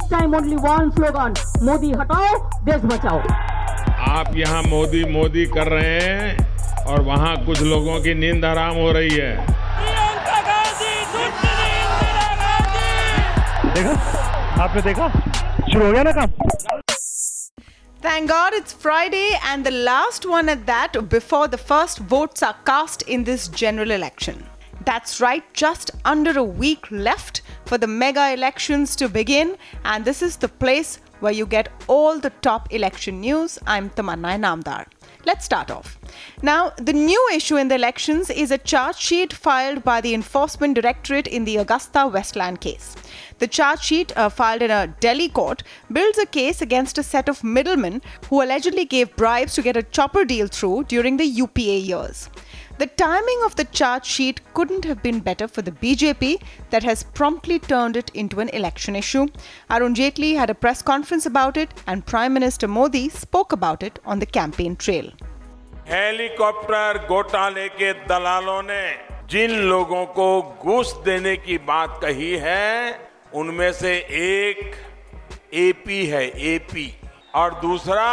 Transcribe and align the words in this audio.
This 0.00 0.08
time 0.08 0.34
only 0.34 0.56
one 0.56 0.90
slogan, 0.96 1.34
Modi 1.60 1.90
हटाओ, 2.00 2.36
देश 2.64 2.82
बचाओ. 2.90 3.18
आप 4.10 4.30
यहाँ 4.36 4.62
मोदी 4.62 5.04
मोदी 5.12 5.44
कर 5.56 5.68
रहे 5.68 5.98
हैं 6.00 6.84
और 6.92 7.00
वहाँ 7.08 7.34
कुछ 7.46 7.60
लोगों 7.62 8.00
की 8.02 8.14
नींद 8.14 8.44
हराम 8.44 8.76
हो 8.76 8.90
रही 8.92 9.10
है 9.14 9.36
देखा 13.74 13.92
आपने 14.64 14.82
देखा 14.82 15.08
शुरू 15.72 15.84
हो 15.86 15.92
गया 15.92 16.02
ना 16.02 16.12
काम 16.20 16.38
Thank 18.02 18.30
God 18.30 18.54
it's 18.54 18.72
Friday 18.72 19.26
and 19.52 19.66
the 19.66 19.70
last 19.90 20.24
one 20.24 20.48
at 20.48 20.64
that 20.66 20.94
before 21.10 21.46
the 21.48 21.58
first 21.70 21.98
votes 22.14 22.42
are 22.42 22.54
cast 22.64 23.02
in 23.16 23.24
this 23.24 23.46
general 23.48 23.90
election. 23.90 24.38
That's 24.86 25.20
right, 25.20 25.44
just 25.52 25.90
under 26.06 26.32
a 26.38 26.44
week 26.62 26.86
left 26.90 27.42
for 27.70 27.78
the 27.78 27.86
mega 27.86 28.32
elections 28.32 28.96
to 28.96 29.08
begin, 29.08 29.56
and 29.84 30.04
this 30.04 30.22
is 30.22 30.36
the 30.36 30.48
place 30.48 30.98
where 31.20 31.32
you 31.32 31.46
get 31.46 31.68
all 31.86 32.18
the 32.18 32.30
top 32.42 32.66
election 32.72 33.20
news. 33.20 33.60
I'm 33.64 33.90
Tamanna 33.90 34.32
Namdar. 34.44 34.86
Let's 35.24 35.44
start 35.44 35.70
off. 35.70 35.96
Now, 36.42 36.72
the 36.78 36.92
new 36.92 37.28
issue 37.32 37.56
in 37.58 37.68
the 37.68 37.76
elections 37.76 38.28
is 38.28 38.50
a 38.50 38.58
charge 38.58 38.96
sheet 38.96 39.32
filed 39.32 39.84
by 39.84 40.00
the 40.00 40.14
Enforcement 40.14 40.74
Directorate 40.74 41.28
in 41.28 41.44
the 41.44 41.58
Augusta 41.58 42.08
Westland 42.08 42.60
case. 42.60 42.96
The 43.38 43.46
charge 43.46 43.84
sheet, 43.84 44.16
uh, 44.16 44.30
filed 44.30 44.62
in 44.62 44.72
a 44.72 44.88
Delhi 44.98 45.28
court, 45.28 45.62
builds 45.92 46.18
a 46.18 46.26
case 46.26 46.60
against 46.60 46.98
a 46.98 47.04
set 47.04 47.28
of 47.28 47.44
middlemen 47.44 48.02
who 48.28 48.42
allegedly 48.42 48.84
gave 48.84 49.14
bribes 49.14 49.54
to 49.54 49.62
get 49.62 49.76
a 49.76 49.84
chopper 49.84 50.24
deal 50.24 50.48
through 50.48 50.84
during 50.84 51.18
the 51.18 51.26
UPA 51.26 51.78
years. 51.78 52.30
The 52.79 52.87
timing 52.87 53.41
of 53.45 53.55
the 53.55 53.65
charge 53.65 54.05
sheet 54.05 54.41
couldn't 54.53 54.85
have 54.85 55.01
been 55.01 55.19
better 55.19 55.47
for 55.47 55.61
the 55.61 55.71
BJP 55.71 56.41
that 56.69 56.83
has 56.83 57.03
promptly 57.03 57.59
turned 57.59 57.95
it 57.95 58.11
into 58.13 58.39
an 58.39 58.49
election 58.49 58.95
issue. 58.95 59.27
Arun 59.69 59.95
Jaitley 59.95 60.35
had 60.35 60.49
a 60.49 60.55
press 60.55 60.81
conference 60.81 61.25
about 61.25 61.57
it, 61.57 61.73
and 61.87 62.05
Prime 62.05 62.33
Minister 62.33 62.67
Modi 62.67 63.09
spoke 63.09 63.51
about 63.51 63.83
it 63.83 63.99
on 64.05 64.19
the 64.19 64.25
campaign 64.25 64.75
trail. 64.75 65.11
Helicopter 65.87 66.97
घोटाले 67.07 67.67
के 67.69 67.91
दलालों 68.07 68.61
ने 68.63 68.83
जिन 69.29 69.51
लोगों 69.69 70.05
को 70.15 70.29
घूस 70.63 70.93
देने 71.05 71.35
की 71.45 71.57
बात 71.67 71.99
कही 72.03 72.31
है 72.41 72.99
उनमें 73.41 73.71
से 73.73 73.93
एक 74.21 74.75
एपी 75.53 76.05
है 76.05 76.23
एपी 76.53 76.87
और 77.35 77.53
दूसरा 77.61 78.07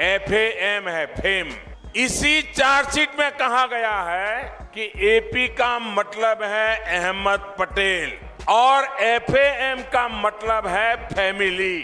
एफएएम 0.00 0.88
है 0.88 1.04
फेम 1.14 1.50
इसी 1.95 2.41
चार्जशीट 2.41 3.09
में 3.19 3.31
कहा 3.37 3.65
गया 3.67 3.97
है 4.03 4.43
कि 4.75 4.83
एपी 5.07 5.47
का 5.55 5.77
मतलब 5.79 6.39
है 6.43 6.75
अहमद 6.91 7.41
पटेल 7.59 8.11
और 8.51 8.85
एफएएम 9.03 9.81
का 9.93 10.07
मतलब 10.21 10.67
है 10.67 10.95
family 11.07 11.75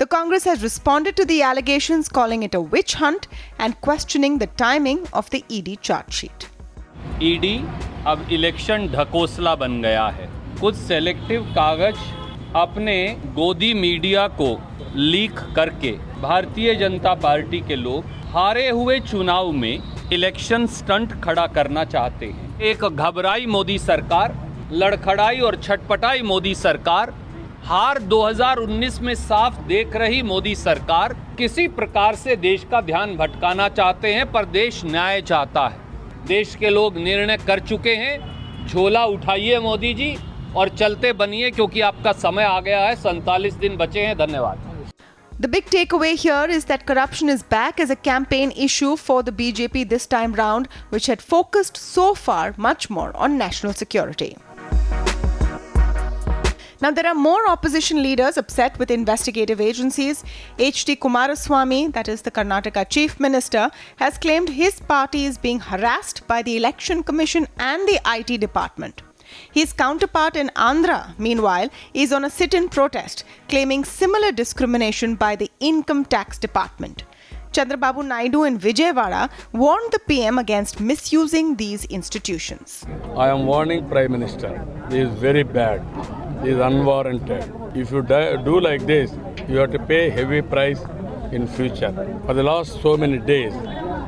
The 0.00 0.06
Congress 0.06 0.44
has 0.44 0.62
responded 0.62 1.16
to 1.16 1.24
the 1.24 1.42
allegations, 1.42 2.08
calling 2.08 2.44
it 2.44 2.54
a 2.54 2.60
witch 2.74 2.94
hunt 2.94 3.26
and 3.58 3.80
questioning 3.80 4.36
the 4.38 4.46
timing 4.60 5.00
of 5.12 5.30
the 5.30 5.42
ED 5.50 5.72
charge 5.82 6.12
sheet. 6.20 6.46
ED 7.22 7.56
अब 8.06 8.26
इलेक्शन 8.32 8.86
ढकोसला 8.88 9.54
बन 9.56 9.80
गया 9.82 10.06
है 10.18 10.28
कुछ 10.60 10.74
सेलेक्टिव 10.76 11.52
कागज़ 11.56 12.06
अपने 12.56 12.96
गोदी 13.34 13.72
मीडिया 13.76 14.28
को 14.40 14.48
लीक 14.96 15.40
करके 15.56 15.92
भारतीय 16.20 16.74
जनता 16.76 17.14
पार्टी 17.24 17.60
के 17.68 17.76
लोग 17.76 18.17
हारे 18.28 18.68
हुए 18.68 19.00
चुनाव 19.00 19.52
में 19.52 19.78
इलेक्शन 20.12 20.66
स्टंट 20.66 21.24
खड़ा 21.24 21.46
करना 21.46 21.84
चाहते 21.84 22.26
हैं। 22.26 22.60
एक 22.60 22.84
घबराई 22.84 23.46
मोदी 23.46 23.78
सरकार, 23.78 24.34
लड़खड़ाई 24.72 25.38
और 25.38 25.56
छटपटाई 25.56 26.22
मोदी 26.22 26.54
सरकार, 26.54 27.14
हार 27.64 27.98
2019 27.98 29.00
में 29.00 29.14
साफ़ 29.14 29.60
देख 29.60 29.96
रही 29.96 30.22
मोदी 30.22 30.54
सरकार, 30.54 31.12
किसी 31.38 31.68
प्रकार 31.68 32.14
से 32.14 32.36
देश 32.36 32.66
का 32.70 32.80
ध्यान 32.80 33.16
भटकाना 33.16 33.68
चाहते 33.68 34.14
हैं, 34.14 34.32
पर 34.32 34.44
देश 34.44 34.84
न्याय 34.84 35.22
चाहता 35.22 35.66
है। 35.68 35.80
देश 36.26 36.54
के 36.54 36.70
लोग 36.70 36.98
निर्णय 36.98 37.36
कर 37.36 37.60
चुके 37.60 37.94
हैं। 37.94 38.66
झोला 38.66 39.04
उठाइए 39.04 39.58
मोदी 39.58 39.94
जी 39.94 40.16
और 40.56 40.68
चलते 40.68 41.12
बनिए, 41.12 41.50
क्योंकि 41.50 41.80
आपका 41.80 42.12
समय 42.12 42.44
आ 42.44 42.60
गया 42.60 42.80
है। 42.80 42.96
सैतालीस 42.96 43.54
दिन 43.54 43.76
बचे 43.76 44.00
हैं। 44.00 44.18
धन्यवाद। 44.18 44.67
The 45.40 45.46
big 45.46 45.66
takeaway 45.66 46.16
here 46.16 46.46
is 46.50 46.64
that 46.64 46.84
corruption 46.84 47.28
is 47.28 47.44
back 47.44 47.78
as 47.78 47.90
a 47.90 47.96
campaign 47.96 48.50
issue 48.56 48.96
for 48.96 49.22
the 49.22 49.30
BJP 49.30 49.88
this 49.88 50.04
time 50.04 50.32
round, 50.32 50.66
which 50.88 51.06
had 51.06 51.22
focused 51.22 51.76
so 51.76 52.12
far 52.16 52.54
much 52.56 52.90
more 52.90 53.16
on 53.16 53.38
national 53.38 53.72
security. 53.72 54.36
Now, 56.80 56.90
there 56.90 57.06
are 57.06 57.14
more 57.14 57.48
opposition 57.48 58.02
leaders 58.02 58.36
upset 58.36 58.76
with 58.80 58.90
investigative 58.90 59.60
agencies. 59.60 60.24
H.D. 60.58 60.96
Kumaraswamy, 60.96 61.92
that 61.92 62.08
is 62.08 62.22
the 62.22 62.32
Karnataka 62.32 62.88
Chief 62.88 63.20
Minister, 63.20 63.70
has 63.96 64.18
claimed 64.18 64.48
his 64.48 64.80
party 64.80 65.24
is 65.24 65.38
being 65.38 65.60
harassed 65.60 66.26
by 66.26 66.42
the 66.42 66.56
Election 66.56 67.04
Commission 67.04 67.46
and 67.58 67.86
the 67.86 68.00
IT 68.06 68.40
department. 68.40 69.02
His 69.52 69.72
counterpart 69.72 70.36
in 70.36 70.50
Andhra, 70.56 71.14
meanwhile, 71.18 71.68
is 71.94 72.12
on 72.12 72.24
a 72.24 72.30
sit 72.30 72.54
in 72.54 72.68
protest, 72.68 73.24
claiming 73.48 73.84
similar 73.84 74.32
discrimination 74.32 75.14
by 75.14 75.36
the 75.36 75.50
Income 75.60 76.06
Tax 76.06 76.38
Department. 76.38 77.04
Chandrababu 77.52 78.04
Naidu 78.06 78.44
in 78.44 78.58
Vijayawada 78.58 79.30
warned 79.52 79.90
the 79.90 79.98
PM 80.00 80.38
against 80.38 80.80
misusing 80.80 81.56
these 81.56 81.86
institutions. 81.86 82.84
I 83.16 83.28
am 83.28 83.46
warning 83.46 83.88
Prime 83.88 84.12
Minister. 84.12 84.64
This 84.90 85.08
is 85.08 85.14
very 85.18 85.42
bad. 85.42 85.82
This 86.42 86.54
is 86.54 86.60
unwarranted. 86.60 87.50
If 87.74 87.90
you 87.90 88.02
do 88.02 88.60
like 88.60 88.86
this, 88.86 89.10
you 89.48 89.56
have 89.56 89.72
to 89.72 89.78
pay 89.78 90.10
heavy 90.10 90.42
price 90.42 90.80
in 91.32 91.46
future. 91.46 91.92
For 92.26 92.34
the 92.34 92.42
last 92.42 92.82
so 92.82 92.96
many 92.96 93.18
days, 93.18 93.54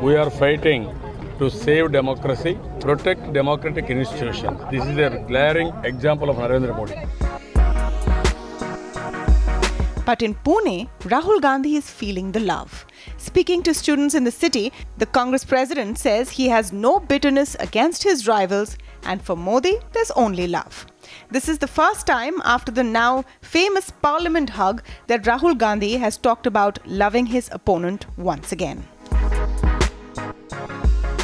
we 0.00 0.16
are 0.16 0.30
fighting 0.30 0.94
to 1.40 1.50
save 1.50 1.90
democracy, 1.90 2.58
protect 2.80 3.32
democratic 3.32 3.88
institutions. 3.88 4.60
This 4.70 4.84
is 4.84 4.98
a 4.98 5.24
glaring 5.26 5.68
example 5.84 6.28
of 6.28 6.36
Narendra 6.36 6.76
Modi. 6.76 6.96
But 10.04 10.20
in 10.20 10.34
Pune, 10.34 10.88
Rahul 11.14 11.40
Gandhi 11.40 11.76
is 11.76 11.88
feeling 11.88 12.32
the 12.32 12.40
love. 12.40 12.84
Speaking 13.16 13.62
to 13.62 13.72
students 13.72 14.14
in 14.14 14.24
the 14.24 14.30
city, 14.30 14.70
the 14.98 15.06
Congress 15.06 15.44
president 15.44 15.98
says 15.98 16.28
he 16.28 16.48
has 16.48 16.72
no 16.74 17.00
bitterness 17.00 17.56
against 17.58 18.02
his 18.02 18.26
rivals, 18.26 18.76
and 19.04 19.22
for 19.22 19.36
Modi, 19.36 19.78
there's 19.92 20.10
only 20.10 20.46
love. 20.46 20.84
This 21.30 21.48
is 21.48 21.58
the 21.58 21.68
first 21.68 22.06
time 22.06 22.34
after 22.44 22.70
the 22.70 22.84
now 22.84 23.24
famous 23.40 23.90
parliament 24.02 24.50
hug 24.50 24.82
that 25.06 25.22
Rahul 25.22 25.56
Gandhi 25.56 25.96
has 25.96 26.18
talked 26.18 26.46
about 26.46 26.78
loving 26.86 27.26
his 27.26 27.48
opponent 27.50 28.04
once 28.18 28.52
again. 28.52 28.84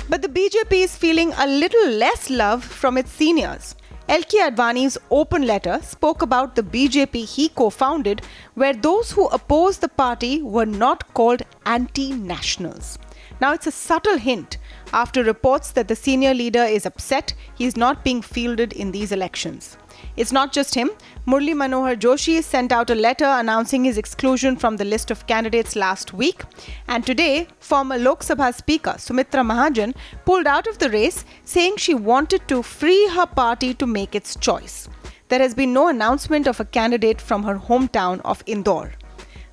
But 0.09 0.23
the 0.23 0.29
BJP 0.29 0.85
is 0.85 0.97
feeling 0.97 1.33
a 1.37 1.47
little 1.47 1.89
less 1.89 2.31
love 2.31 2.65
from 2.65 2.97
its 2.97 3.11
seniors. 3.11 3.75
LK 4.09 4.51
Advani's 4.51 4.97
open 5.11 5.49
letter 5.49 5.81
spoke 5.83 6.23
about 6.23 6.55
the 6.55 6.63
BJP 6.63 7.25
he 7.25 7.49
co 7.49 7.71
founded, 7.71 8.23
where 8.55 8.73
those 8.73 9.11
who 9.11 9.27
opposed 9.29 9.81
the 9.81 9.89
party 9.89 10.43
were 10.43 10.65
not 10.65 11.13
called 11.15 11.43
anti 11.65 12.13
nationals. 12.13 13.01
Now, 13.41 13.53
it's 13.53 13.67
a 13.67 13.73
subtle 13.73 14.17
hint 14.17 14.59
after 14.93 15.25
reports 15.25 15.73
that 15.73 15.89
the 15.89 15.97
senior 15.97 16.35
leader 16.35 16.63
is 16.63 16.87
upset 16.87 17.35
he 17.57 17.65
is 17.65 17.77
not 17.77 18.05
being 18.05 18.23
fielded 18.23 18.73
in 18.73 18.93
these 18.93 19.11
elections. 19.11 19.77
It's 20.17 20.33
not 20.33 20.53
just 20.53 20.75
him. 20.75 20.91
Murli 21.27 21.55
Manohar 21.55 21.95
Joshi 21.95 22.43
sent 22.43 22.73
out 22.73 22.89
a 22.89 22.95
letter 22.95 23.27
announcing 23.27 23.85
his 23.85 23.99
exclusion 23.99 24.57
from 24.57 24.77
the 24.77 24.85
list 24.85 25.11
of 25.11 25.27
candidates 25.27 25.77
last 25.77 26.15
week. 26.15 26.43
And 26.89 27.05
today, 27.05 27.49
former 27.61 27.99
Lok 27.99 28.23
Sabha 28.23 28.55
Speaker 28.55 28.95
Sumitra 28.97 29.43
Mahajan 29.43 29.95
pulled 30.25 30.47
out 30.47 30.67
of 30.67 30.79
the 30.79 30.89
race, 30.91 31.25
saying 31.45 31.77
she 31.77 31.95
wanted 31.95 32.49
to 32.49 32.63
free 32.63 33.09
her 33.09 33.27
party 33.27 33.75
to 33.75 33.87
make 33.87 34.15
its 34.15 34.37
choice. 34.37 34.89
There 35.29 35.41
has 35.41 35.55
been 35.55 35.73
no 35.73 35.89
announcement 35.89 36.47
of 36.47 36.61
a 36.61 36.65
candidate 36.65 37.21
from 37.21 37.43
her 37.43 37.57
hometown 37.57 38.21
of 38.25 38.43
Indore. 38.47 38.93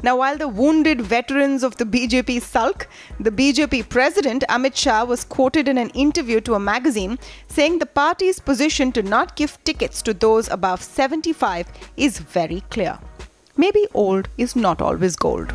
Now, 0.04 0.18
while 0.18 0.38
the 0.38 0.50
wounded 0.50 1.00
veterans 1.00 1.64
of 1.64 1.78
the 1.78 1.86
BJP 1.86 2.42
sulk, 2.42 2.90
the 3.22 3.32
BJP 3.32 3.88
president 3.88 4.44
Amit 4.50 4.76
Shah 4.76 5.06
was 5.06 5.24
quoted 5.24 5.70
in 5.70 5.78
an 5.78 5.92
interview 5.92 6.42
to 6.42 6.56
a 6.56 6.60
magazine 6.60 7.18
saying 7.48 7.80
the 7.80 7.86
party's 7.86 8.38
position 8.38 8.92
to 8.92 9.02
not 9.02 9.38
give 9.38 9.58
tickets 9.64 10.02
to 10.02 10.14
those 10.14 10.50
above 10.50 10.84
75 10.84 11.68
is 11.96 12.20
very 12.20 12.62
clear. 12.70 13.00
Maybe 13.56 13.88
old 13.94 14.28
is 14.38 14.58
not 14.58 14.82
always 14.82 15.16
gold. 15.16 15.54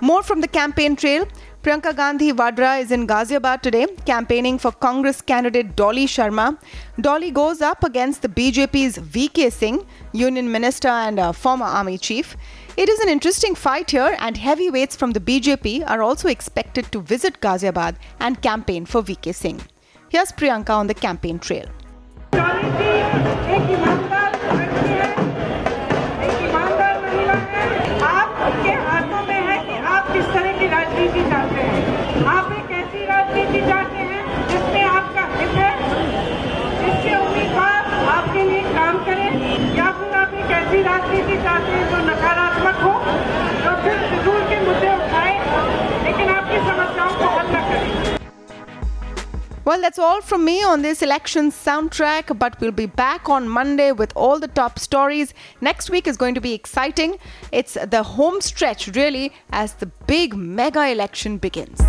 More 0.00 0.24
from 0.24 0.40
the 0.40 0.48
campaign 0.48 0.96
trail. 0.96 1.28
Priyanka 1.62 1.94
Gandhi 1.94 2.32
Vadra 2.32 2.80
is 2.80 2.90
in 2.90 3.06
Ghaziabad 3.06 3.60
today, 3.60 3.86
campaigning 4.06 4.58
for 4.58 4.72
Congress 4.72 5.20
candidate 5.20 5.76
Dolly 5.76 6.06
Sharma. 6.06 6.56
Dolly 6.98 7.30
goes 7.30 7.60
up 7.60 7.84
against 7.84 8.22
the 8.22 8.28
BJP's 8.28 8.96
VK 8.96 9.52
Singh, 9.52 9.84
Union 10.12 10.50
Minister 10.50 10.88
and 10.88 11.20
a 11.20 11.34
former 11.34 11.66
Army 11.66 11.98
Chief. 11.98 12.34
It 12.78 12.88
is 12.88 12.98
an 13.00 13.10
interesting 13.10 13.54
fight 13.54 13.90
here, 13.90 14.16
and 14.20 14.38
heavyweights 14.38 14.96
from 14.96 15.10
the 15.10 15.20
BJP 15.20 15.84
are 15.86 16.00
also 16.00 16.28
expected 16.28 16.90
to 16.92 17.02
visit 17.02 17.42
Ghaziabad 17.42 17.96
and 18.20 18.40
campaign 18.40 18.86
for 18.86 19.02
VK 19.02 19.34
Singh. 19.34 19.60
Here's 20.08 20.32
Priyanka 20.32 20.70
on 20.70 20.86
the 20.86 20.94
campaign 20.94 21.38
trail. 21.38 21.66
Well, 49.70 49.80
that's 49.80 50.00
all 50.00 50.20
from 50.20 50.44
me 50.44 50.64
on 50.64 50.82
this 50.82 51.00
election 51.00 51.52
soundtrack, 51.52 52.36
but 52.36 52.60
we'll 52.60 52.72
be 52.72 52.86
back 52.86 53.28
on 53.28 53.48
Monday 53.48 53.92
with 53.92 54.12
all 54.16 54.40
the 54.40 54.48
top 54.48 54.80
stories. 54.80 55.32
Next 55.60 55.90
week 55.90 56.08
is 56.08 56.16
going 56.16 56.34
to 56.34 56.40
be 56.40 56.54
exciting. 56.54 57.18
It's 57.52 57.74
the 57.74 58.02
home 58.02 58.40
stretch, 58.40 58.88
really, 58.96 59.32
as 59.52 59.74
the 59.74 59.86
big 60.08 60.34
mega 60.34 60.88
election 60.90 61.38
begins. 61.38 61.80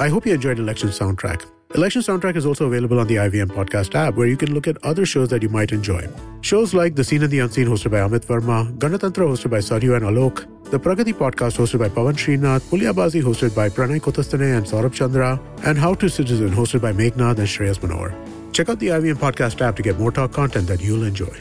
I 0.00 0.08
hope 0.08 0.26
you 0.26 0.34
enjoyed 0.34 0.58
Election 0.58 0.88
Soundtrack. 0.88 1.46
Election 1.74 2.02
Soundtrack 2.02 2.36
is 2.36 2.44
also 2.44 2.66
available 2.66 3.00
on 3.00 3.06
the 3.06 3.14
IVM 3.14 3.46
Podcast 3.46 3.94
app, 3.94 4.14
where 4.14 4.26
you 4.26 4.36
can 4.36 4.52
look 4.52 4.68
at 4.68 4.76
other 4.84 5.06
shows 5.06 5.30
that 5.30 5.42
you 5.42 5.48
might 5.48 5.72
enjoy. 5.72 6.06
Shows 6.42 6.74
like 6.74 6.96
The 6.96 7.02
Scene 7.02 7.22
and 7.22 7.32
the 7.32 7.38
Unseen, 7.38 7.66
hosted 7.66 7.90
by 7.90 8.00
Amit 8.00 8.26
Varma, 8.26 8.70
Ganatantra, 8.76 9.26
hosted 9.26 9.50
by 9.50 9.58
Saryu 9.58 9.96
and 9.96 10.04
Alok, 10.04 10.46
The 10.70 10.78
Pragati 10.78 11.14
Podcast, 11.14 11.56
hosted 11.56 11.78
by 11.78 11.88
Pavan 11.88 12.12
Srinath, 12.12 12.60
Puliyabaazi, 12.68 13.22
hosted 13.22 13.56
by 13.56 13.70
Pranay 13.70 14.00
Kotasthane 14.00 14.58
and 14.58 14.66
Saurabh 14.66 14.92
Chandra, 14.92 15.40
and 15.64 15.78
How 15.78 15.94
to 15.94 16.10
Citizen, 16.10 16.50
hosted 16.50 16.82
by 16.82 16.92
Meghnad 16.92 17.38
and 17.38 17.48
Shreyas 17.48 17.78
Manohar. 17.78 18.12
Check 18.52 18.68
out 18.68 18.78
the 18.78 18.88
IVM 18.88 19.14
Podcast 19.14 19.58
app 19.62 19.74
to 19.76 19.82
get 19.82 19.98
more 19.98 20.12
talk 20.12 20.30
content 20.30 20.68
that 20.68 20.82
you'll 20.82 21.04
enjoy. 21.04 21.34